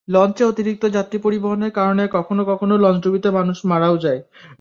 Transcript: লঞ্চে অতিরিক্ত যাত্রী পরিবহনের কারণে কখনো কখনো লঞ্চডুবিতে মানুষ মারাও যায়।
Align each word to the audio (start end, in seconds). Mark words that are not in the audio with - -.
লঞ্চে 0.07 0.43
অতিরিক্ত 0.45 0.83
যাত্রী 0.95 1.17
পরিবহনের 1.19 1.71
কারণে 1.71 2.03
কখনো 2.15 2.41
কখনো 2.45 2.73
লঞ্চডুবিতে 2.77 3.29
মানুষ 3.31 3.57
মারাও 3.65 3.95
যায়। 3.97 4.19